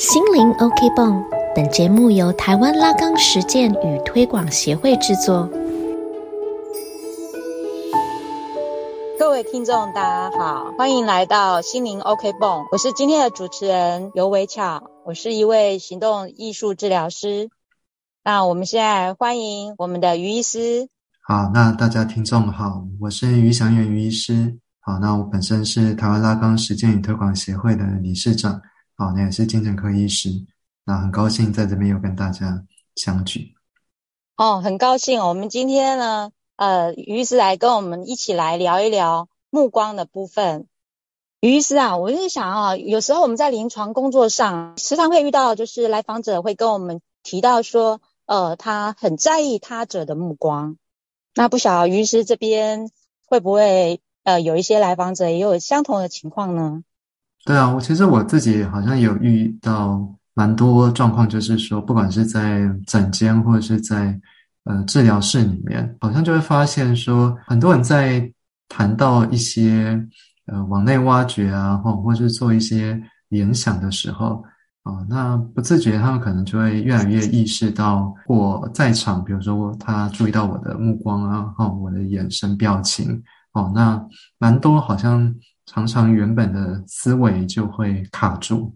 [0.00, 1.22] 心灵 OK 泵，
[1.54, 5.46] 本节目由台湾拉钢实践与推广协会制作。
[9.18, 17.50] 各位听众，大家好，欢迎来到心灵 OK 泵，我是今天的主持人尤维巧，我是一位行动艺术治疗师。
[18.24, 20.88] 那我们现在欢迎我们的于医师。
[21.20, 24.56] 好，那大家听众好，我是于祥远于医师。
[24.80, 28.62] 好，那我本身是台湾拉钢实践与推广协会的理事长。
[29.00, 30.28] 好，那也是精神科医师，
[30.84, 32.66] 那很高兴在这边又跟大家
[32.96, 33.54] 相聚。
[34.36, 40.66] 哦，很高兴，我们今天呢，呃，于医师来跟我们一起来聊一聊目光的部分。
[41.40, 50.76] 于医师啊，我是想啊，有时候我们在临床工作上，时常会遇到，就是来访者会跟我们提到说，呃，他很在意他者的目光。
[51.34, 52.90] 那不晓于医师这边
[53.24, 56.84] 会不会，呃，有一些来访者也有相同的情况呢？
[57.46, 64.18] 对啊，我其实我自己好像有遇到蛮多状况，就是说，不管是在诊间或者是在
[64.64, 68.30] 呃治疗室里面，好像就会发现说，很多人在
[68.68, 70.06] 谈到一些
[70.46, 74.44] 呃往内挖掘啊，或或是做一些联想的时候
[74.82, 83.22] 啊，那不自觉他们可能就会越来越意识到，我在场，比如说他注意到我的目光啊，哈，我的眼神表情，
[83.54, 84.00] 哦，那
[84.38, 85.34] 蛮多好像。
[85.72, 88.74] 常常原本的思维就会卡住，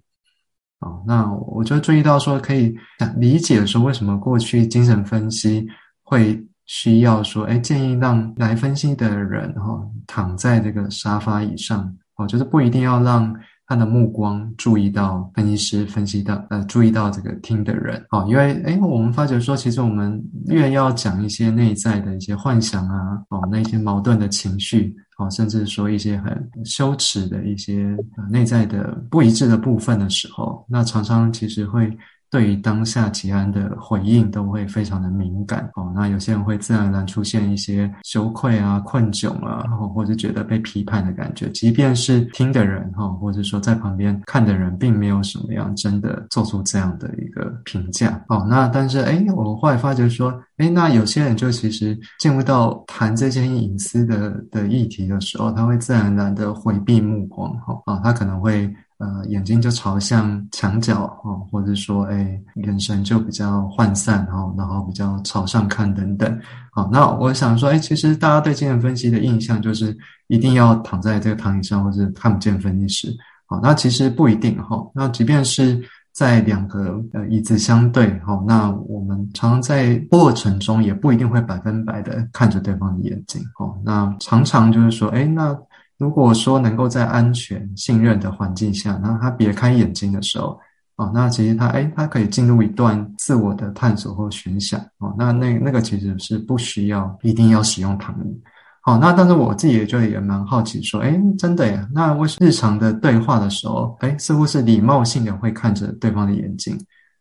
[0.79, 2.77] 哦，那我就注意到说，可以
[3.17, 5.67] 理解说为什么过去精神分析
[6.05, 13.35] 会需要说，哎，建议让来分析的人哈躺在这个沙发椅上，哦，就是不一定要让。
[13.67, 27.97] 他的目光注意到分析师分析到呃注意到这个听的人哦，因为哎我们发觉说，其实我们越要讲一些内在的一些幻想啊哦，那些矛盾的情绪哦，甚至说一些很羞耻的一些
[28.31, 31.91] 内在的不一致的部分的时候，那常常其实会。
[32.35, 39.63] 对于当下吉安的回应都会非常的敏感哦，那有些人会自然而然出现一些羞愧啊、困窘啊，
[39.95, 48.45] 或者觉得被批判的感觉，即便是听的人哈，或者说在旁边看的人，并没有什么样真的做出这样的一个评价哦。
[48.51, 58.69] 那但是哎，我后来发觉说，哎，那有些人就其实进入到谈这些隐私的的议题的时候，他会自然而然的回避目光哈啊，他可能会。
[59.05, 66.41] 呃，眼睛就朝向墙角哦，或者说，哎，眼神就比较涣散哦，然后比较朝上看等等。
[66.73, 69.95] 好，那我想说，哎，其实大家对精神分析的印象就是
[70.29, 73.15] 一定要躺在这个躺椅上，或者看不见分析师。
[73.45, 74.91] 好，那其实不一定哈。
[74.95, 75.79] 那即便是
[76.11, 83.79] 在两个呃椅子相对哈，那我们常常在过程中也不一定会百分百的看着对方的眼睛哦。
[83.85, 85.55] 那常常就是说，哎，那。
[85.99, 90.59] 如果说能够在安全、信任的环境下，那他别开眼睛的时候，
[90.97, 98.43] 哦，那其实他哎，他可以进入一段自我的探索或寻想，哦，那那那个其实是不需要一定要使用躺椅，
[98.83, 101.89] 好，那但是我自己也就也蛮好奇，说，哎，真的呀？
[101.93, 106.77] 那为日常的对话的时候，哎，似乎是礼貌性的会看着对方的眼睛，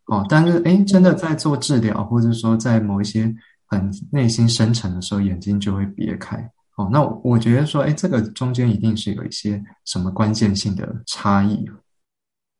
[0.08, 3.34] 哦，但是哎，真的在做治疗，或者说在某一些
[3.68, 6.50] 很内心深沉的时候，眼睛就会别开。
[6.76, 11.66] 哦，那我觉得说，哎，这个中间一定是有一些什么关键性的差异。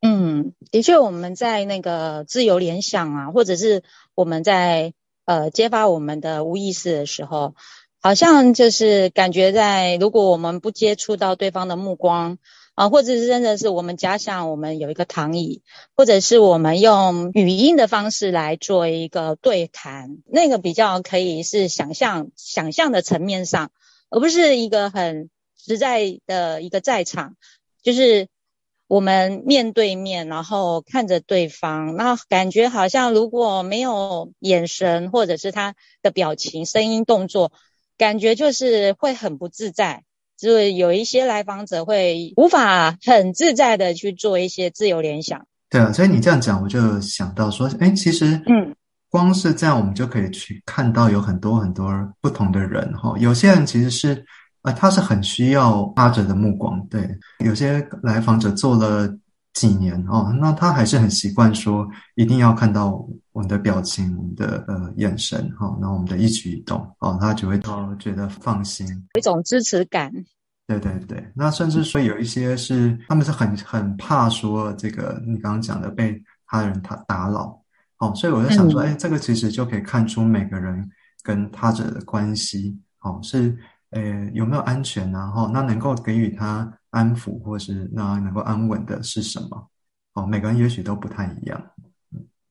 [0.02, 3.82] 嗯，的确，我们在那个自由联想啊，或者是
[4.14, 7.56] 我们在呃揭发我们的无意识的时候，
[8.00, 12.38] 好像就是感觉在如果我们不接触到对方的目光
[12.76, 15.62] 啊，或者是真的是我们假想我们有一个躺椅，
[15.96, 23.72] 或者是我们用语音的方式来做一个对谈，那个比较可以是想象想象的层面上。
[24.10, 27.36] 而不是一个很实在的一个在场，
[27.82, 28.28] 就是
[28.86, 37.52] 我们面对面，然后看着对方，那感觉好像如果没有眼神或者是他的表情、声音、动作，
[37.96, 40.04] 感觉就是会很不自在。
[40.36, 45.46] 就是有一些来访者会无法很自在的去做一些自由联想。
[45.70, 48.74] 对啊，所以你这样讲，我就想到说，哎，其实，嗯。
[49.14, 51.88] 光是这样，我们就可以去看到有很多很多
[52.20, 53.14] 不同的人哈。
[53.16, 54.26] 有些人其实是，
[54.62, 57.08] 呃，他是很需要他者的目光，对。
[57.38, 59.08] 有些来访者做了
[59.52, 68.84] 几年哦，那他还是很习惯说，一定要看到我们的表情、我们的呃眼神哈，那我们的一举一动哦，他就会到觉得放心，
[69.14, 70.10] 有一种支持感。
[70.66, 77.60] 对对对，那甚至说有一些是，他们是很很怕说这个你刚刚讲的被他人他打扰。
[77.98, 80.90] 哦，所以我就想说，哎，这个其实就可以看出每个人
[81.22, 83.56] 跟他者的关系，哦，是，
[83.90, 89.70] 呃，有没有安全，然后那能够给予他安抚，或是那能够安稳的是什么？
[90.14, 91.70] 哦，每个人也许都不太一样。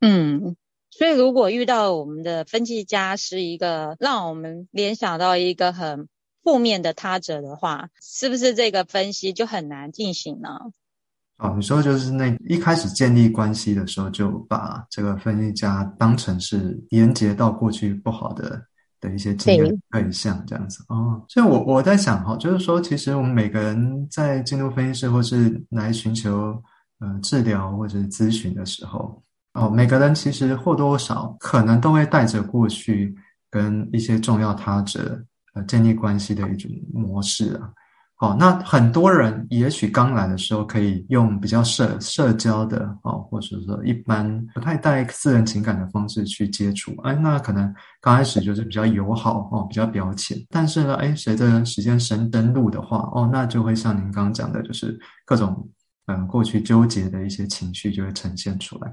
[0.02, 0.56] 嗯，
[0.90, 6.08] 所以如果遇到我们的分析家是一个让我们联想到一个很
[6.44, 10.60] 负面的他者的话，是不是这个分析就很难进行呢？
[11.44, 18.66] 哦，你说就是那一开始建立关系的时候，就把这个分析家当成是连接到过去不好的
[19.02, 21.22] 的一些经验对象这样子哦。
[21.28, 26.58] 所以，我我在想哈，就是说，其实我们每个人在进入分析师或是来寻求
[27.00, 29.22] 呃治疗或者咨询的时候，
[29.54, 33.14] 哦，每个人其实或多或少可能都会带着过去
[33.52, 35.22] 跟一些重要他者
[35.56, 37.70] 呃建立关系的一种模式啊。
[38.24, 50.38] 哦，那很多人也许刚来的时候可以用比较社社交的哦，或者说一般不太带私人情感的方式去接触，哎，那可能刚开始就是比较友好哦，比较表浅。
[50.50, 55.70] 但是呢，哎，随着时间深登录的话，哦，那就会像您刚刚讲的，就是各种
[56.06, 58.90] 嗯过去纠结的一些情绪就会呈现出来。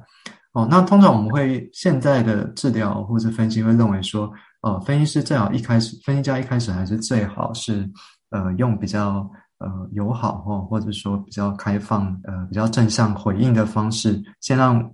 [0.54, 4.28] 哦，那通常我们会现在的治疗或者分析会认为说，
[4.62, 7.88] 哦，分析师最好一开始，分析家一开始还是最好是。
[8.30, 9.28] 呃，用比较
[9.58, 14.90] 呃友好哈，或者说比较开放呃比较正向回应的方式，先让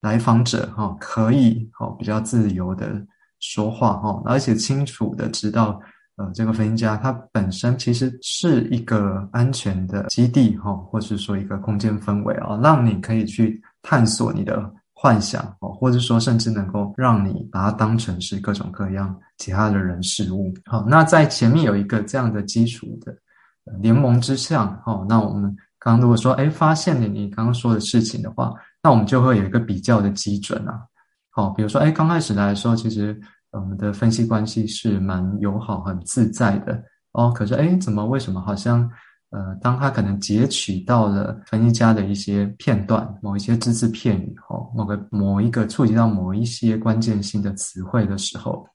[0.00, 3.04] 来访者哈可以哈比较自由的
[3.40, 5.80] 说话哈，而且清楚的知道
[6.16, 14.72] 呃这个分析家他本身其实是一个安全的基地哈，或是说一个空间氛围啊，让你可以去探索你的。
[14.98, 20.54] 幻想哦，或者说甚至能够让你把它当成是各种各样其他的人事物。
[20.64, 23.14] 好，那在前面有一个这样的基础的
[23.82, 30.80] 联盟之下，哦，那我们刚刚如果说哎发现了你刚刚说的事情的话，那我们就会有一个比较的基准啊。
[31.28, 33.20] 好，比如说哎刚开始来的时候，其实
[33.50, 36.82] 我们的分析关系是蛮友好、很自在的
[37.12, 37.30] 哦。
[37.30, 38.90] 可是哎，怎么为什么好像？
[39.36, 48.66] 呃，当他可能截取到了分析家的一些片段，某一些只字片语，哦，某个某一个触及到某一些关键性的词汇的时候，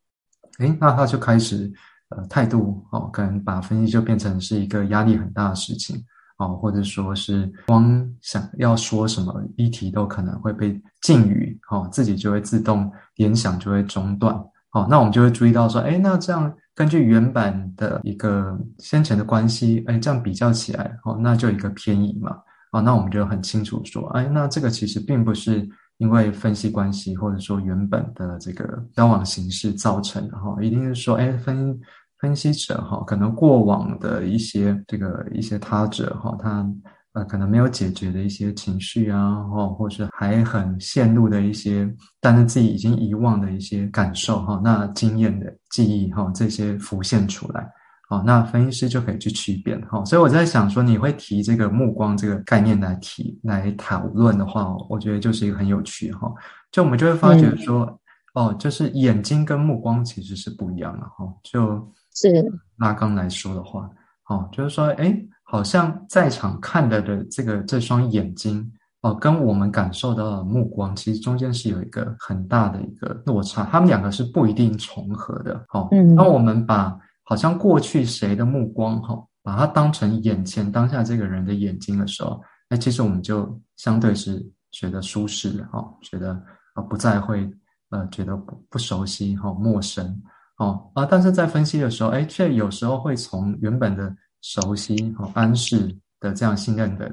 [0.59, 1.71] 诶，那他就开始
[2.09, 5.99] 呃态度哦，可能把分析就变成是一个压力很大的事情
[6.37, 14.39] 哦，或者说是光想要说什么议题都可能会被禁语哦，自己就会自动联想就会中断
[14.73, 16.53] 哦，那我们就会注意到说，诶，那这样。
[16.73, 22.35] 根据原版的一个先前的关系，哎，这样比较起来，哦，那就一个偏移嘛，
[22.71, 31.77] 哦，那我们就很清楚说，哎，那这个其实并不是因为分析关系或者说原本的这个交往形式造成的，哈，一定是说，哎，分
[32.19, 36.65] 分析者哈，可能过往的一些这个一些他者哈，他。
[37.13, 39.19] 呃，可能没有解决的一些情绪啊，
[39.53, 47.69] 哦，或是还很陷入的一些，但是自己已经遗忘的一些感受哈，那经验的记忆哈，这些浮现出来，
[48.07, 50.05] 好，那分析师就可以去区别哈。
[50.05, 56.33] 所以我在想说，你会提这个目光这个概念来提来讨论的话，我觉得就是一个很有趣哈。
[56.71, 57.99] 就我们就会发觉说，
[58.35, 61.25] 哦，就是眼睛跟目光其实是不一样的哈。
[61.43, 62.29] 就是
[62.77, 63.89] 拉刚来说的话，
[64.29, 65.21] 哦，就是说，哎。
[65.51, 68.71] 好像在场看的的这个这双眼睛
[69.01, 75.61] 哦，跟我们感受到的目光，其实中间是有一个很大的一个落差，他们两个是不一定重合的。
[75.73, 86.31] 哦，当我们把好像过去谁的目光哈，把它当成眼前当下这个人的眼睛的时候，那其实我们就相对是觉得舒适哈，觉得
[86.75, 87.51] 啊不再会
[87.89, 90.17] 呃觉得不不熟悉哈陌生
[90.59, 94.15] 哦啊，但是在分析的时候，哎，却有时候会从原本的。
[94.41, 97.11] 熟悉和安适的这样信任的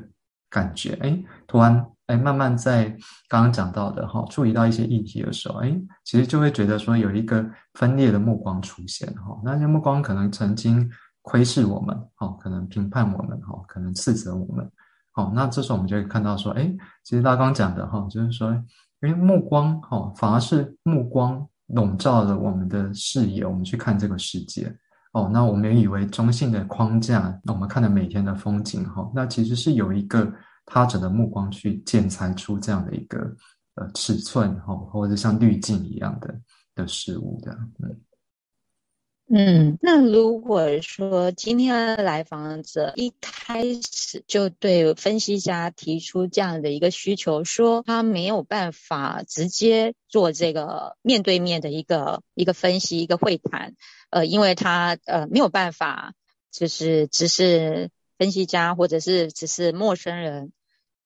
[0.51, 2.89] 感觉，哎，突然哎，慢慢在
[3.29, 7.45] 刚刚讲到的哈，注意到一些议题的时候，哎，其实就会觉得说有一个
[7.75, 14.67] 分裂的目光出现哈，那些目光可能曾经窥视我们，哈，可能评判我们，哈，可能斥责我们，
[15.13, 18.51] 好，那这时候我们就会看到说，哎，其实大刚讲的哈，就是说，
[19.03, 24.75] 因为目光哈，反而是目光笼罩了我们的视野，我们去看这个世界。
[25.13, 30.31] 哦，那我们以为中性的框架，那我们看的每天的风景哈，那其实是有一个
[30.67, 33.19] 他者的目光去建裁出这样的一个
[33.75, 36.39] 呃尺寸哈，或者像滤镜一样的
[36.75, 38.01] 的事物的，嗯
[39.31, 53.75] 嗯，那如果说今天来访者一开始就对分析家提出这样的一个需求，说他没有办法直接做这个面对面的一个一个分析一个会谈。
[54.11, 56.15] 呃，因为他呃没有办法，
[56.51, 60.53] 就是只是分析家或者是只是陌生人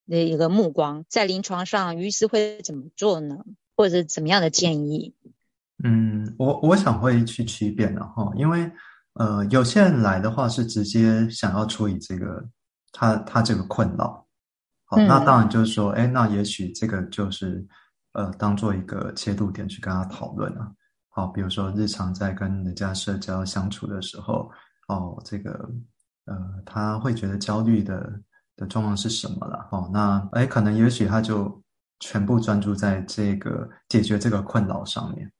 [0.06, 3.38] 的一个目光，在临床上，于是会怎么做呢？
[3.76, 5.14] 或者怎么样的建议？
[5.82, 8.70] 嗯，我我想会去区别的哈，因为
[9.14, 12.48] 呃，有些人来的话是直接想要处理这个
[12.92, 14.26] 他他这个困扰，
[14.84, 17.66] 好，那当然就是说，哎，那也许这个就是
[18.12, 20.70] 呃，当做一个切入点去跟他讨论啊。
[21.14, 24.50] 好，比如说日常在跟人家社交相处的时候，
[24.88, 25.70] 哦，这个
[26.24, 28.10] 呃，他会觉得焦虑的
[28.56, 29.68] 的状况是什么了？
[29.72, 31.62] 哦，那哎，可能也许他就
[32.00, 35.30] 全部专注在这个解决这个困扰上面。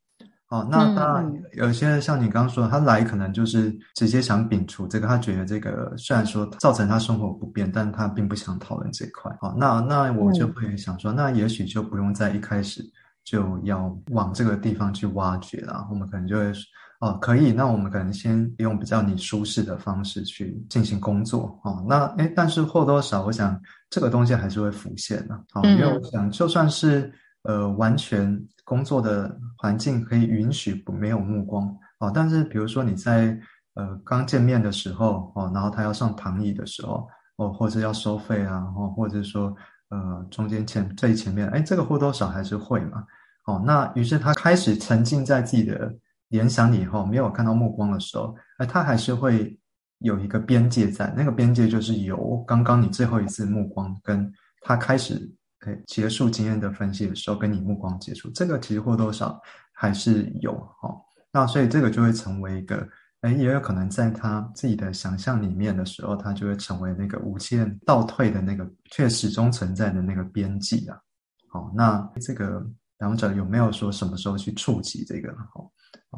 [0.49, 9.35] 哦，那当然有些像你刚刚说，他来可能就是直接想摒除这个，他觉得这个虽然说造成他生活不便，但他并不想讨论这块。
[9.41, 12.85] 哦，那那我就会想说，那也许就不用在一开始。
[13.25, 16.53] 就要往这个地方去挖掘了，我们可能就会
[17.01, 21.85] 哦，可以，那我们可能先用比较你舒适的方式去进行工作哦。
[21.89, 23.61] 那诶，但是或多或少，我想
[23.91, 27.13] 这个东西还是会浮现的啊，因为我想就算是
[27.43, 31.67] 呃完全工作的环境可以允许不没有目光
[31.99, 33.39] 哦，但是比如说你在
[33.75, 39.55] 呃刚见面的时候哦，然后他要上躺椅的时候哦，或者要收费啊，哦，或者说。
[39.93, 43.05] 呃，中间前最前面，哎，这个或多少还是会嘛。
[43.45, 45.95] 哦，那于是他开始沉浸在自己的
[46.29, 49.55] 联想里以后，没有看到目光的时候，哎，他还是会
[49.99, 54.33] 有一个边界在，那个边界就是由刚刚你最后一次目光跟
[54.63, 55.31] 他开始
[55.67, 59.39] 哎结束经验的分析的时候，跟你目光接触，这个其实或多少
[59.75, 60.89] 还是有哈。
[61.31, 62.89] 那所以这个就会成为一个。
[63.23, 70.99] 哎，也有可能在他自己的想象里面的时候，他就会成为那个无限倒退的那个，却始终存在的那个边际啊。
[71.49, 72.67] 好，那这个
[72.99, 75.33] 两者有没有说什么时候去触及这个？
[75.55, 75.71] 好，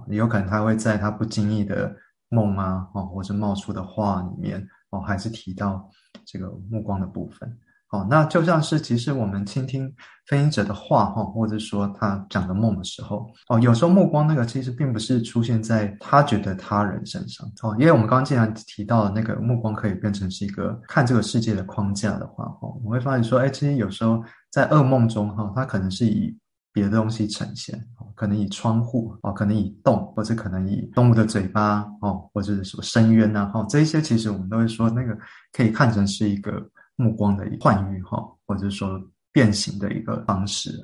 [0.09, 1.95] 也有可能他会在他不经意的
[2.31, 5.87] 梦啊，哦，或者冒出的话里面，哦，还是提到
[6.25, 7.59] 这个目光的部分。
[7.95, 9.95] 哦，那就像是其实我们倾听
[10.27, 24.21] 分析者的话哈，或者说他讲的梦的时候，哦，有时候目光那个其实并不是出现在他觉得他人身上哦，因为我们刚刚既然提到了那个目光可以变成是一个看这个世界的框架的话，哈，我会发现说，哎，其实有时候
[24.51, 26.37] 在噩梦中哈，它可能是以
[26.73, 27.81] 别的东西呈现，
[28.17, 35.17] 可能以窗户哦，可能以洞，或者可能以动物的嘴巴哦，或者是什么深渊呐，哈，这些其实我们都会说那个
[35.53, 36.53] 可以看成是一个。
[36.97, 39.01] 目光的换喻哈，或者说
[39.33, 40.83] 变形的一个方式。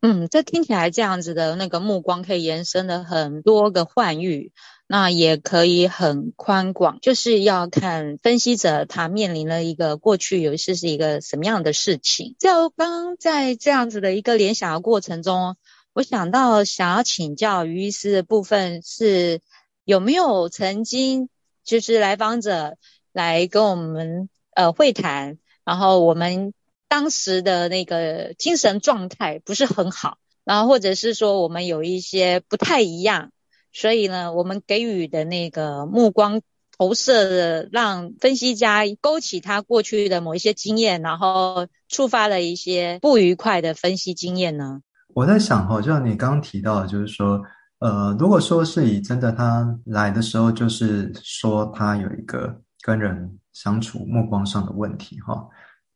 [0.00, 4.52] 嗯，这听起来这样子的那个目光可以延伸的很多个换喻，
[4.88, 12.34] 那也可以很宽广，就是要看分析者他面临了一个过去有一次是一个什么样的事情。
[12.40, 15.56] 就刚刚在这样子的一个联想的过程中，
[15.92, 19.40] 我想到想要请教于医师的部分是
[19.84, 21.28] 有没有曾经
[21.62, 22.76] 就是来访者
[23.12, 24.28] 来跟我们。
[24.54, 26.52] 呃，会谈，然后我们
[26.88, 33.30] 当时的那个精神状态不是很好，然后或者是说我们有一些不太一样，
[33.72, 36.42] 所以呢，我们给予的那个目光
[36.76, 44.82] 投射的，让分析家勾起他过去的某一些经验，然后触发了一些不愉快的分析经验呢？
[45.14, 47.40] 我在想哈，就像你刚提到，就是说，
[47.78, 53.38] 呃，如果说是以真的他来的时候，就是说他有一个跟人。
[53.52, 55.46] 相处目光上的问题，哈，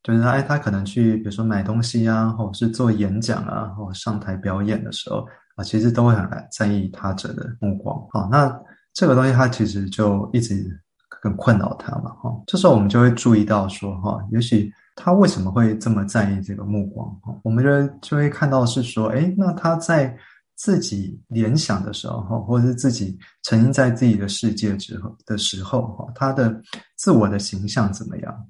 [0.03, 8.55] 就是他，哎，他可能去，比如说买东西啊，或者是做演讲啊，或上台表演的时候啊，其实都会很在意他者的目光，哈，那
[8.93, 10.65] 这个东西他其实就一直
[11.23, 20.17] 很困扰他嘛，哈，这时候我们就会注意到说，哈，也许他为什么会这么在意这个目光，哈，我们就就会看到是说，哎，那他在。
[20.57, 26.61] 自己联想的时候，哈，或者是自己沉浸在自己的世界之后的时候，哈，他的
[26.97, 28.47] 自我的形象怎么样？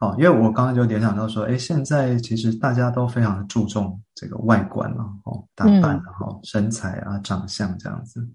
[0.00, 8.26] 哦，因为我刚刚就联想到说，哎，现在其实大家都非常注重这个外观了，哦，打扮，哈，身材啊，长相这样子。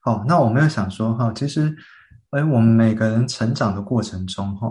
[0.00, 1.74] 好，那我们要想说，哈，其实，
[2.30, 4.68] 哎，我们每个人成长的过程中，哈。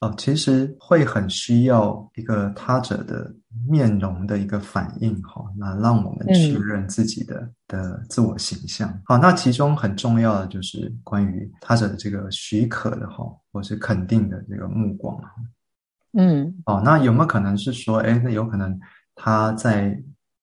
[0.00, 3.30] 哦，其实会很需要一个他者的
[3.68, 8.90] 面容的一个反应，哈，那让我们确认自己的的自我形象。
[9.04, 15.20] 好，那其中很重要的就是关于他者的这个许可的哈，或是肯定的这个目光。
[16.14, 18.80] 嗯，哦，那有没有可能是说，哎，那有可能
[19.14, 19.96] 他在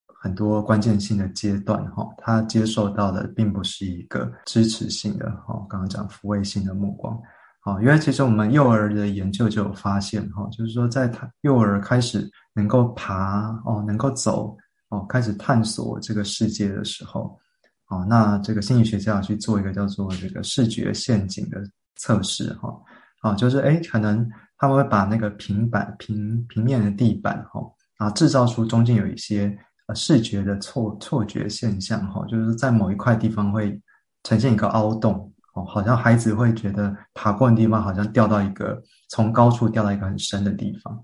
[0.05, 7.19] 很多关键性的阶段，哈，他接受到的并不是一个支持性的，哈，刚刚讲抚慰性的目光。
[7.65, 14.55] 哦，因为其实我们幼儿的研究就有发现，哈，就是说在他幼儿开始能够爬，哦，能够走，
[14.89, 17.37] 哦，开始探索这个世界的时候，
[17.87, 21.61] 哦，那这个心理学家去做一个叫做这个视觉陷阱的
[21.95, 22.73] 测试，哈，
[23.21, 24.27] 啊，就是哎，可能
[24.57, 27.61] 他们会把那个平板平平面的地板，哈，
[27.97, 33.79] 啊，制造出中间有一些呃视觉的错错觉现象，哈，就是在某一块地方会
[34.23, 35.13] 呈现一个凹洞。
[35.53, 38.79] 哦好像孩子会觉得爬过的地方好像掉到一个
[39.09, 41.03] 从高处掉到一个很深的地方，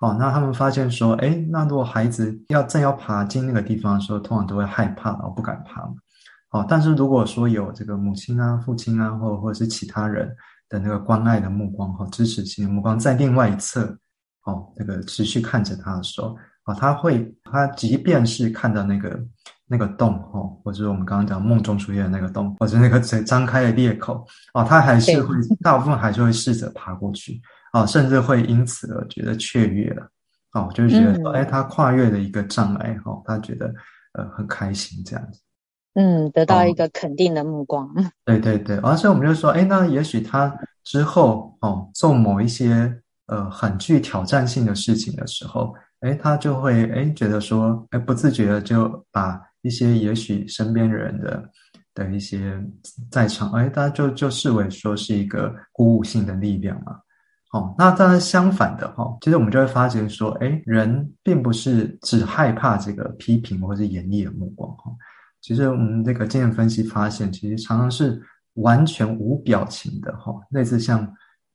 [0.00, 5.94] 哦，那他们发现说，哎，那如果孩子要正要爬进那个地方的时候，通常都会害怕，然后不敢爬嘛。
[6.50, 10.28] 哦，但是如果说有这个母亲啊、父亲啊，或或者是其他人
[10.68, 13.96] 的那个关爱的目光和支持性的目光在另外一侧，
[14.44, 19.24] 哦，那个持续看着他的时候，啊，他会，他即便是看到那个
[19.66, 27.40] 那个洞，哦，或者我们刚刚讲梦中出现的那个洞，或者那个嘴 张开的裂口，哦，他还是会大部分还是会试着爬过去。
[27.74, 30.08] 啊，甚至会因此而觉得雀跃了，
[30.52, 33.66] 哦，就是觉得说，哎，他跨越了一个障碍，哈，他觉得
[34.12, 35.40] 呃很开心这样子，
[35.94, 37.92] 嗯，得到一个肯定的目光，
[38.24, 51.42] 对 对对，而且我们就说，哎，那也许他之后哦做某一些呃很具挑战性的事情的时候，哎，他就会哎觉得说，哎，不自觉的就把一些也许身边人的
[51.92, 52.56] 的一些
[53.10, 57.00] 在场，哎，他就就视为说是一个鼓舞性的力量嘛。
[57.54, 64.90] 哦，那当然相反的哈，其实我们就会发现说，哎，人并不是只害怕这个批评或者严厉的目光哈。
[65.40, 68.20] 其实我们这个经验分析发现，其实常常是
[68.54, 71.08] 完全无表情的哈，类似像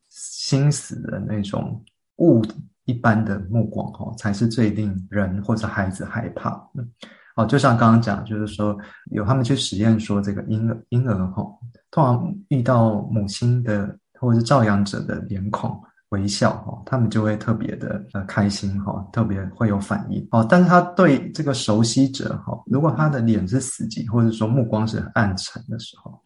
[0.07, 1.83] 心死的那种
[2.19, 2.41] 物
[2.85, 6.87] 一般的目光哈，才是最令人或者孩子害怕的。
[7.35, 8.77] 哦，就像刚刚讲，就是说
[9.11, 11.43] 有他们去实验说，这个婴儿婴儿哈，
[11.91, 15.77] 通常遇到母亲的或者是照养者的脸孔。
[16.09, 20.45] 微笑哈，他们就会特别的呃开心哈，特别会有反应哦。
[20.49, 26.19] 但是他对这个熟悉者哈，如果他的脸是死寂，或者说目光是暗沉的时候，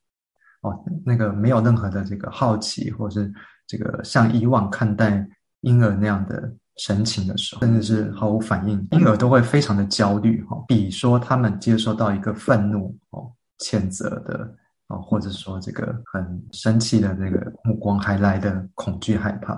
[0.62, 3.30] 哦，那个没有任何的这个好奇，或是
[3.68, 5.28] 这个像以往看待
[5.62, 14.56] 婴儿那样的神情的时候，甚至是毫无反应，婴儿都会非常的焦虑哈，比说他们接收到一个愤怒哦、谴责的。
[14.94, 19.54] 哦，或者说这个很生气的那个目光还来的恐惧害怕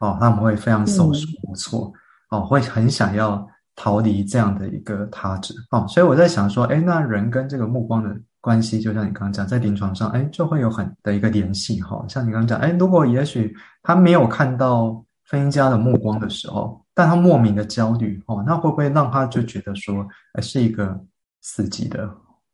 [0.00, 1.92] 哦，他们会非常手足无措
[2.30, 12.04] 哦，会很想要逃离这样的一个他者哦，所以我在想说，哎，那人跟这个目光的关系，就像你刚刚讲，在临床上，哎，就会有很的一个联系哈。
[12.08, 20.98] 像你刚刚讲，哎，如果也许他没有看到分音家的目光的时候，但他莫名的焦虑哦，那会不会让他就觉得说，哎，是一个
[21.42, 22.04] 死寂的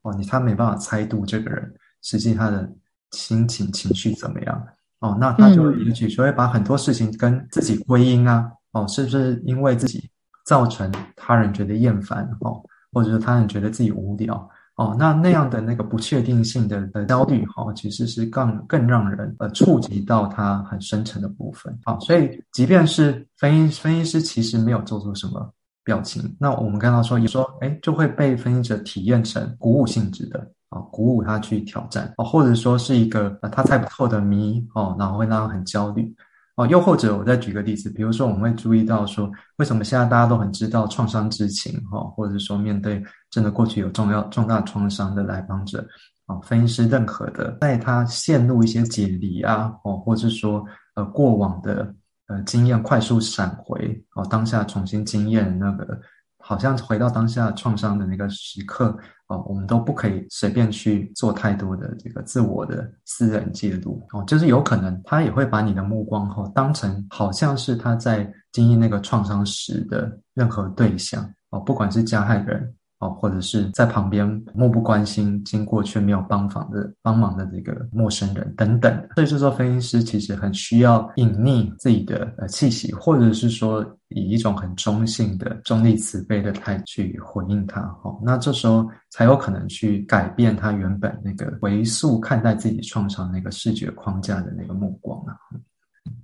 [0.02, 1.74] 哦，你他没办法猜度这个人。
[2.06, 2.72] 实际他的
[3.10, 4.66] 心情情绪怎么样？
[5.00, 10.08] 哦，那他就也许就会把很多事情跟自己归因啊，哦，是不是因为自己
[10.44, 21.98] 造成他人觉得厌烦哦，或者是他人觉得自己无聊哦，那那样的那个不确定性的的焦虑哈，其实是更更让人呃触及到他很深层的部分啊。
[21.98, 25.52] 所以即便是分析分析师其实没有做出什么
[25.84, 30.52] 表情，那我们刚刚说也说，哎，就会被分析者体验成鼓舞性质的。
[30.70, 36.12] 啊，鼓舞他去挑战哦，或者说是一个他猜不透的谜哦，然后会让他很焦虑
[36.56, 36.66] 哦。
[36.66, 45.86] 又或者我再举个例子，比如说我们会注意到说，为什么现在大家都很知道创伤知情哈，或者说面对真的过去有重要重大创伤的来访者
[46.26, 51.94] 啊，分析师认可的，在他陷入一些解离啊哦，或者说呃过往的
[52.26, 56.00] 呃经验快速闪回哦，当下重新经验那个。
[56.38, 58.96] 好像回到当下创伤的那个时刻
[59.28, 72.75] 哦，我们都不可以随便去做太多的这个自我的私人介入哦，就是有可能他也会把你的目光哈当成好像是他在经历那个创伤时的任何对象哦，不管是加害人。
[72.98, 87.82] 哦，或者是在旁边漠不关心、经过却没有帮忙的帮忙的这个陌生人等等，所以就说分析师其实很需要隐匿自己的呃气息，或者是说以一种很中性的、中立慈悲的态度去回应他。
[88.02, 95.36] 哦，那这时候才有可能去改变他原本那个回溯看待自己创伤那个视觉框架的那个目光啊。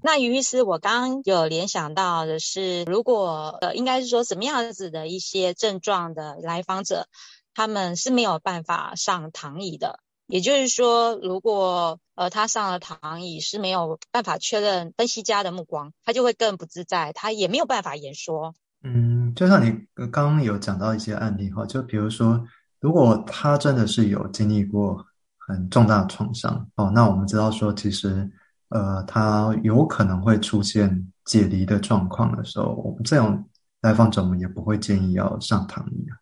[0.04, 7.06] 那于医师，我刚刚有联想到的是，如果呃，应该是说什么样子的一些症状的来访者，
[7.54, 10.00] 他们是没有办法上躺椅的。
[10.26, 18.54] 也就是说，如果呃他上了躺椅是没有办法确认分析家的目光，他就会更不自在，他也没有办法言说。
[18.82, 19.72] 嗯，就像你
[20.10, 22.44] 刚刚有讲到一些案例哈，就比如说，
[22.80, 25.06] 如果他真的是有经历过
[25.38, 28.28] 很重大的创伤哦，那我们知道说其实。
[28.72, 33.44] 呃，他有可能会出现解离的状况的时候，我们这种
[33.82, 36.16] 来访者，我们也不会建议要上躺椅啊。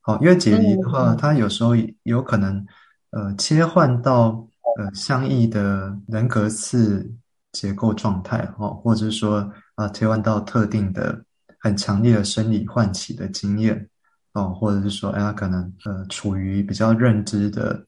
[0.00, 1.72] 好，因为解离的话，他有时候
[2.04, 2.66] 有可能
[3.10, 7.12] 呃切换到呃相应的人格次
[7.52, 11.22] 结构状态哈，或者是说啊切换到特定的
[11.60, 13.86] 很强烈的生理唤起的经验
[14.32, 17.84] 哦，或者是说哎，他可能呃处于比较认知的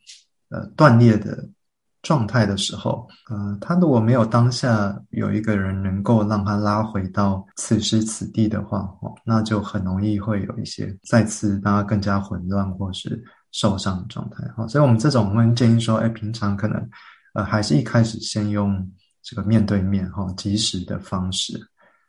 [0.51, 1.49] 呃断裂的。
[2.05, 14.45] 状态的时候，呃，他如果没有当下有一个人能够让他拉回到此时此地的话，哦，那就很容易会有一些再次让他更加混乱或是受伤的状态。
[14.55, 16.89] 好，所以我们这种我们建议说，哎，平常可能，
[17.33, 18.87] 呃，还是一开始先用
[19.23, 21.59] 这个面对面哈，及时的方式。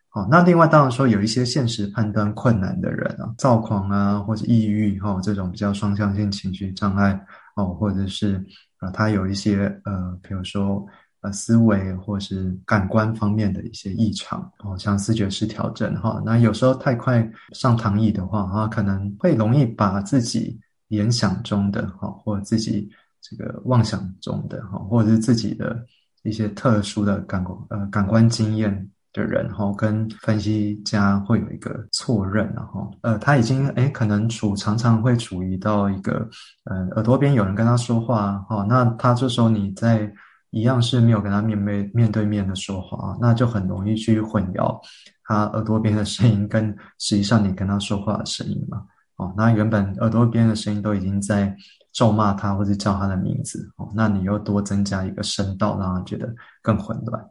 [0.09, 7.17] 好，那另外当然说有一些现实判断困难的人啊，躁狂啊，或者抑郁哈，这种比较双向性情绪障碍
[7.55, 8.45] 哦，或者是。
[8.77, 10.85] 啊，他有一些呃，比如说
[11.21, 16.21] 呃，思维或是感官方面的一些异常哦，像视觉失调症哈。
[16.25, 22.89] 那有时候太快上躺椅的话啊，可能会容易把自己联想中的哈，或自己
[23.21, 25.83] 这个妄想中的哈，或者是自己的
[26.23, 28.89] 一些特殊的感官呃感官经验。
[29.15, 36.27] 的人然后，跟分析家会有一个错认，然后呃，他已经哎，可能处常常会处于到一个
[36.65, 40.11] 呃耳朵边有人跟他说话哈，那他这时候你在
[40.51, 44.77] 一样是没有跟他面面面对面的说话，那就很容易去混淆
[45.23, 48.83] 他耳朵边的声音跟实际上你跟他说话的声音嘛，
[49.15, 51.55] 哦，那原本耳朵边的声音都已经在
[51.93, 57.25] 咒骂他或者叫他的名字哦，那你又多增加一个声道，让他觉得更混乱。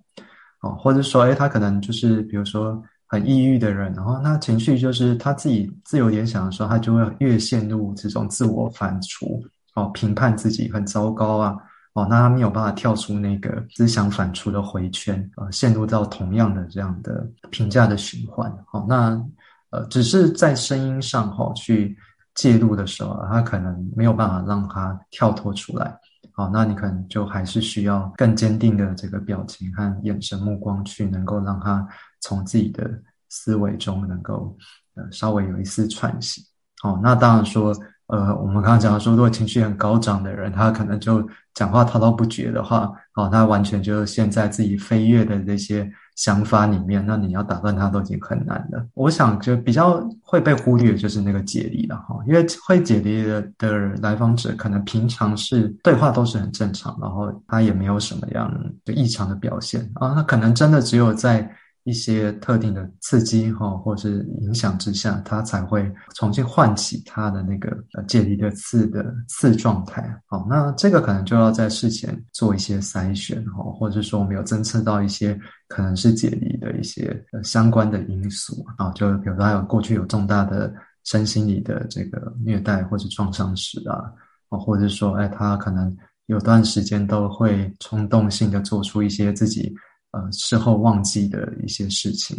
[0.64, 9.42] 哦，或者说，哎，他可能就是，比如说很抑郁的人，然后那情绪就是他自己自由联想的时候，他就会越陷入这种自我反刍，
[9.74, 11.55] 哦，评判自己很糟糕啊，
[11.92, 18.50] 哦，那他没有办法跳出那个思想反刍的回圈，呃，陷入到同样的这样的评价的循环。
[18.72, 19.22] 哦，那
[19.68, 21.94] 呃，只是在声音上哈去
[22.35, 25.94] 介入的时候，他可能没有办法让他跳脱出来。
[26.35, 31.88] 好，那你可能就还是需要更坚定的这个表情和眼神、目光，去能够让他
[32.20, 32.90] 从自己的
[33.29, 34.57] 思维中能够
[34.94, 36.44] 呃稍微有一丝喘息。
[36.83, 37.75] 好，那当然说。
[38.09, 48.87] 呃，我们刚刚讲说，如果情绪很高涨的人，他可能就讲话滔滔不绝的话，哦，那完全就是现在自己飞跃的这些想法里面，那你要打断他都已经很难了。
[48.94, 53.70] 我想就比较会被忽略，就是那个解离了哈，因为会解离的的
[54.03, 58.53] 来访者，可能平常是对话都是很正常，然后他也没有什么样
[58.85, 61.50] 的异常的表现啊，那可能真的只有在。
[61.85, 70.18] 一些特定的刺激哈，或者是影响之下，它才会重新唤起它的那个呃解离的刺的刺状态。
[70.27, 80.73] 好，那这个可能就要在事前做一些筛选哈，或者说我们有侦测到一些可能是解离的一些呃相关的因素啊，就比如说他有过去有重大的
[81.05, 84.11] 身心理的这个虐待或者创伤史啊，
[84.49, 85.94] 啊，或者是说哎他可能
[86.27, 89.70] 有段时间都会冲动性的做出一些自己。
[90.14, 92.37] 呃，事后忘记的一些事情，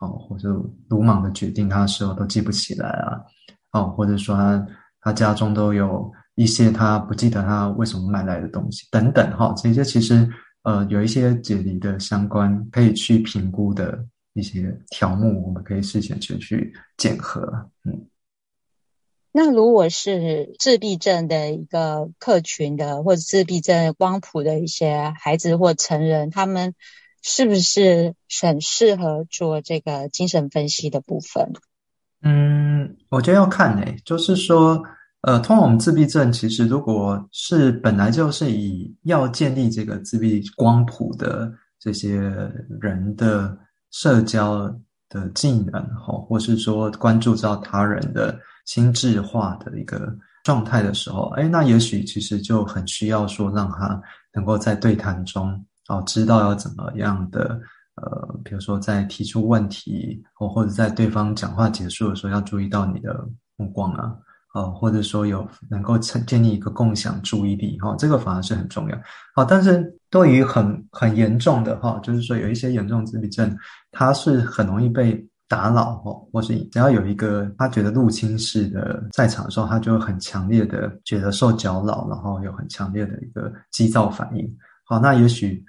[0.00, 0.50] 哦，或者
[0.88, 3.18] 鲁莽的决定，他事后都记不起来啊，
[3.72, 4.66] 哦，或者说他
[5.00, 10.28] 他家中都有一些他不记得他为什么买来的东西等等，哈，这些其实
[10.64, 17.40] 呃有一些解离的相关可以去评估的一些条目，我们可以事先去去检核，
[17.84, 18.06] 嗯。
[19.32, 26.74] 那如果是自闭症的一个客群的，或者自闭症光谱的一些孩子或成人，他们。
[27.26, 31.54] 是不是很适合做这个精神分析的部分？
[32.20, 34.82] 嗯，我觉得要看诶，就是说，
[35.22, 42.18] 呃，通常我们自闭症其实如果是本来就是以要建立这个自闭光谱的这些
[42.78, 43.56] 人的
[43.90, 44.70] 社交
[45.08, 53.98] 的技能，哈，或是说关注到他人的心智化的一个状态的时候，哎，那也许其实就很需要说让他
[54.34, 55.64] 能够在对谈中。
[55.88, 57.60] 哦，知道要怎么样的，
[57.96, 64.16] 呃，比如说在提出问题，或或者在对方讲话结束的时候，要注意到你的目光啊，
[64.54, 68.98] 哦，或者说有能够成建立一个共享注意力，哈，这个反而是很重要。
[69.34, 73.54] 好，但是对于很很严重的哈，就是说有一些严重自闭症，
[73.92, 84.56] 他是很容易被打扰，哈，或是只要有一个他觉得入侵式的在场的时候，他就很强烈的觉得受搅扰，然后有很强烈的一个激躁反应。
[84.86, 85.62] 好，那也许。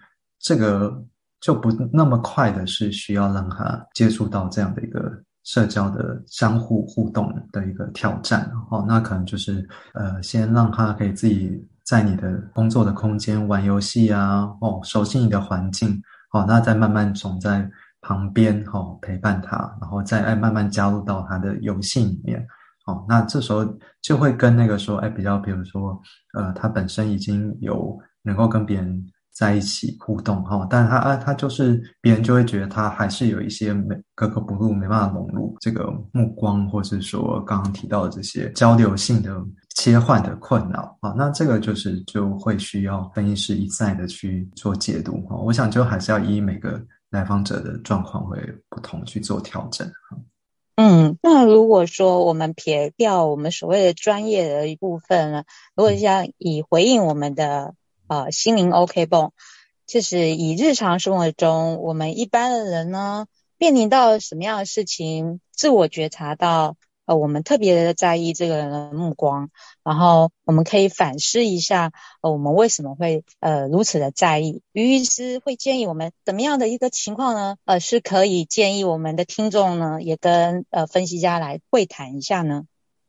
[0.46, 1.04] 这个
[1.42, 5.12] 就不那么快的是需要让他接触到这样的一个
[5.44, 16.00] 社交的相互互动的一个挑战哦，那可能就是呃，先让他可以自己在你的工作的空间玩游戏啊，哦，熟悉你的环境，
[16.32, 17.68] 哦，那再慢慢从在
[18.02, 22.40] 旁边哦陪伴他，然后再哎慢慢加入到他的游戏里面，
[22.86, 23.66] 哦，那这时候
[24.00, 26.00] 就会跟那个说哎比较，比如说
[26.38, 29.04] 呃，他本身已经有能够跟别人。
[29.36, 39.36] 在一起互动哈，但他啊他就是别人就会觉得他还是有一些没格格不入，没办法融入这个目光，或是说刚刚提到的这些交流性的
[39.76, 45.36] 切换的困扰啊，那这个就是就会需要分析师一再的去做解读哈。
[45.36, 50.18] 我想就还是要依每个来访者的状况会不同去做调整哈。
[50.78, 55.44] 嗯，那如果说我们撇掉我们所谓的专业的一部分呢，
[55.76, 57.74] 如果像以回应我们的
[58.08, 59.32] 呃心灵 OK 泵，
[59.86, 66.76] 就是以日常生活中我们一般的人呢，面临到什么样的事情，自我觉察到。
[67.08, 69.52] 呃，我们特别的在意这个人的目光，
[69.84, 71.92] 然后我们可以反思一下，
[72.22, 74.64] 呃，我们为什么会呃如此的在意？
[74.72, 77.58] 于医师会建议我们怎么样的一个情况呢？
[77.66, 82.64] 呃，是可以建议我们的听众呢，也跟呃分析家来会谈一下呢？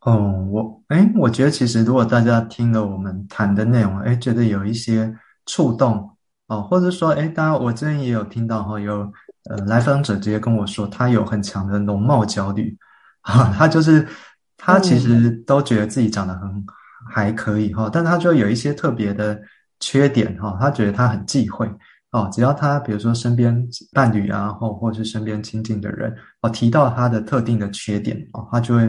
[0.07, 5.13] 哦，我哎，我觉得其实如果大家听了我们谈的内容，哎，觉得有一些
[5.47, 6.09] 触动
[6.47, 9.01] 哦，或者说哎，当然我这边也有听到哈，有
[9.51, 12.77] 呃来访者直接跟我说，他有很强的容貌焦虑。
[13.23, 14.07] 啊，他就是
[14.57, 16.65] 他其实都觉得自己长得很
[17.13, 19.37] 还可以哈，但他就有一些特别的
[19.81, 21.69] 缺点哈，他觉得他很忌讳
[22.13, 23.61] 哦，只要他比如说身边
[23.93, 28.89] 伴侣啊，或或是身边亲近的人哦提到他的特定的缺点哦，他就会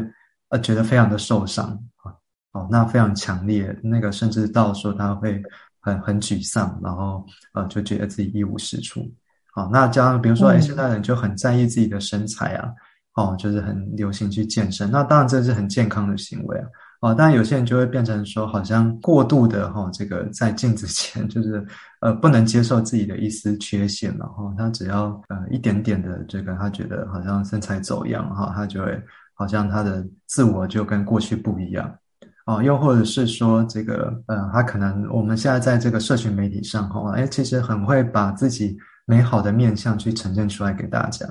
[0.50, 2.14] 呃觉得非常的受伤啊
[2.54, 5.42] 哦，那非常强烈，那个甚至到说他会
[5.80, 9.10] 很很沮丧，然后呃就觉得自己一无是处。
[9.54, 12.72] 好，那加上比如说哎，现在人就很在意自己的身材啊。
[13.18, 16.68] 哦，就是很流行去健身，那当然这是很健康的行为啊。
[17.02, 21.66] 哦，但有些人就会变成说，好像过度的哈，这个在镜子前就是
[22.02, 24.54] 呃不能接受自己的一丝缺陷然后。
[24.56, 29.04] 他只要呃一点点的这个，他觉得好像身材走样哈，他就会
[29.38, 31.98] 好像他的自我就跟过去不一样
[32.46, 32.62] 哦。
[32.62, 41.26] 又或者是说这个呃，他可能我们现在在这个社群媒体上哈，哎，其实很会把自己美好的面相去呈现出来给大家。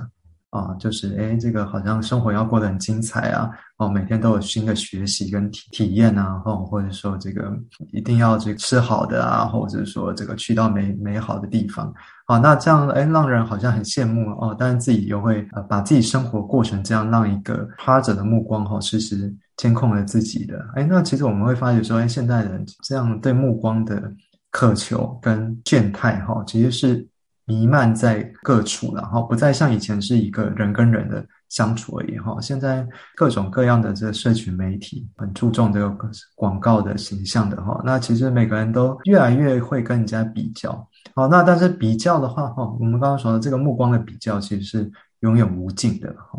[0.51, 7.51] 啊，就是哎，这个好像生活要过得很精彩啊，哦，每天都有新的学习跟体体验啊，或或者说这个
[7.91, 11.93] 一定要这吃好的啊，或者说这个去到美美好的地方，
[12.27, 24.01] 啊，那这样哎，让人好像很羡慕哦，但是自己又会呃把自己生活过成这样，让一个他者的目光哈，其实监控了自己的，哎，那其实我们会发觉说，哎，现代人这样对目光的
[24.49, 27.05] 渴求跟倦怠哈，其实是。
[27.47, 32.37] 弥漫在各处然后，不再像以前是一个人跟人的相处而已哈。
[32.41, 35.89] 现在各种各样的这个社群媒体很注重这个
[36.35, 37.81] 广告的形象的哈。
[37.85, 40.71] 那其实每个人都越来越会跟人家比较。
[41.15, 46.37] 好，那但是比较的话哈，我们刚刚说的这个目光的比较其实是永远无尽的哈。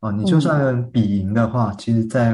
[0.00, 2.32] 哦，你就算比赢的话，其实在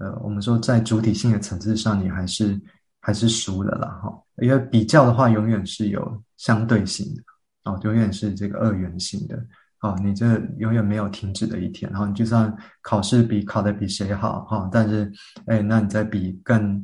[0.00, 2.60] 呃我们说在主体性的层次上，你还是
[3.00, 4.12] 还是输了啦哈。
[4.42, 7.22] 因为比较的话，永远是有相对性的。
[7.64, 9.36] 哦，永远是这个二元性的
[9.80, 11.90] 哦，你这永远没有停止的一天。
[11.90, 15.10] 然后你就算考试比考的比谁好哈，但是
[15.46, 16.76] 哎，那你在比更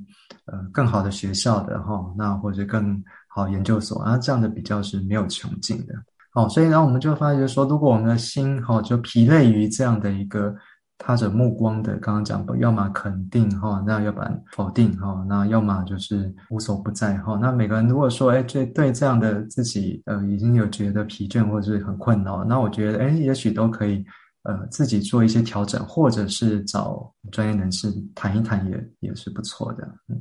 [0.47, 5.95] 呃更好的学校的哈，那或者更好研究所啊，这样的比较是没有穷尽的。
[6.35, 10.55] 哦，所以呢，我们就发觉说，如果我们的心哈就疲累于这样的一个。
[11.03, 17.39] 他着目光的，刚刚讲过，要么肯定哈，那要不然否定哈，那要么就是无所不在哈。
[17.41, 24.05] 那每个人如果说，哎，对对这样的自己，呃，已经有觉得疲倦或者是很困扰，那我觉得，哎，也许都可以，
[24.43, 30.21] 呃，自己做一些调整，或者是找专业人士谈一谈，也也是不错的，嗯。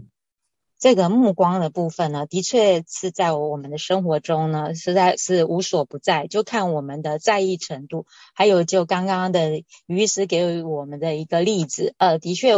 [0.79, 8.05] 这个目光的部分呢，的确是在我们的生活中呢，实在是无所不在，就看我们的在意程度。
[8.33, 12.53] 还有就刚刚的于师给予我们的一个例子，呃，的确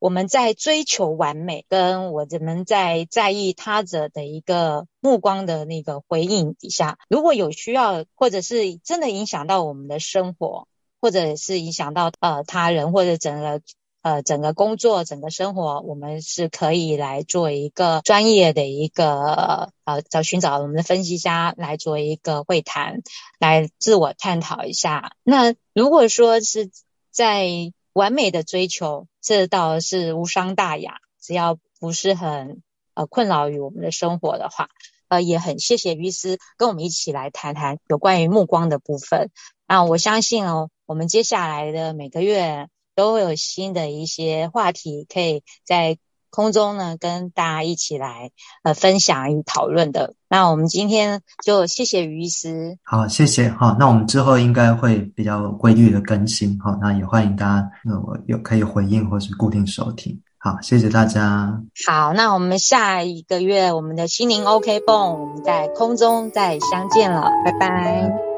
[0.00, 10.66] 我们在追求完美，跟我们在在意他者的一个目光的那个回应底下，如果有需要，或者是真的影响到我们的生活，
[11.00, 13.60] 或者是影响到呃他人或者整个。
[14.02, 23.02] 呃，整个工作、整个生活，我们是可以来做一个专业的一个呃，找寻找我们的分析家来做一个会谈，
[23.38, 25.12] 来自我探讨一下。
[25.22, 26.68] 那如果说是
[27.12, 27.46] 在
[27.92, 32.60] 完美的追求，这倒是无伤大雅，只要不是很
[32.94, 34.68] 呃困扰于我们的生活的话，
[35.06, 39.30] 呃，也很谢谢于师跟我们一起来谈谈有关于目光的部分。
[39.68, 42.66] 那我相信哦，我们接下来的每个月。
[42.94, 45.96] 都会有新的一些话题可以在
[46.30, 48.30] 空中呢跟大家一起来
[48.62, 50.14] 呃分享与讨论的。
[50.28, 53.76] 那我们今天就谢谢于医师，好，谢谢哈。
[53.78, 56.78] 那我们之后应该会比较规律的更新哈。
[56.80, 60.22] 那也欢迎大家那我有可以回应或是固定收听。
[60.38, 61.60] 好，谢谢大家。
[61.86, 68.31] 好，那我们下一个月我们的心灵 OK 泵，我们在空中再相见了，拜拜。